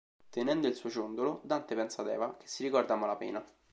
[0.31, 3.45] Tenendo il suo ciondolo, Dante pensa ad Eva, che si ricorda a malapena.